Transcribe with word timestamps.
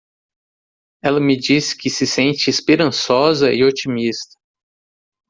Ela 1.03 1.19
me 1.19 1.37
disse 1.37 1.75
que 1.77 1.87
se 1.87 2.07
sente 2.07 2.49
esperançosa 2.49 3.53
e 3.53 3.63
otimista. 3.63 4.33